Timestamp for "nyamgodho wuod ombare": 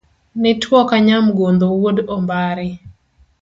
1.05-2.67